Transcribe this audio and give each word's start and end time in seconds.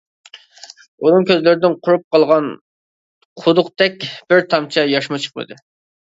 ئۇنىڭ 1.07 1.25
كۆزلىرىدىن 1.31 1.75
قۇرۇپ 1.87 2.05
قالغان 2.15 2.47
قۇدۇقتەك 3.41 4.07
بىر 4.33 4.41
تامچە 4.55 4.87
ياشمۇ 4.93 5.21
چىقمىدى. 5.27 5.59